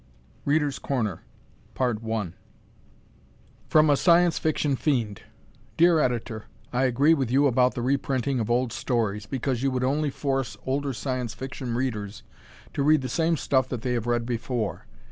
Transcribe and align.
Reader's 0.45 0.79
Corner 0.79 1.21
From 1.75 2.33
a 3.91 3.95
Science 3.95 4.39
Fiction 4.39 4.75
"Fiend" 4.75 5.21
Dear 5.77 5.99
Editor: 5.99 6.45
I 6.73 6.85
agree 6.85 7.13
with 7.13 7.29
you 7.29 7.45
about 7.45 7.75
the 7.75 7.83
reprinting 7.83 8.39
of 8.39 8.49
old 8.49 8.73
stories, 8.73 9.27
because 9.27 9.61
you 9.61 9.69
would 9.69 9.83
only 9.83 10.09
force 10.09 10.57
older 10.65 10.91
Science 10.93 11.35
Fiction 11.35 11.75
readers 11.75 12.23
to 12.73 12.81
read 12.81 13.03
the 13.03 13.09
same 13.09 13.37
stuff 13.37 13.69
that 13.69 13.83
they 13.83 13.93
have 13.93 14.07
read 14.07 14.25
before. 14.25 14.87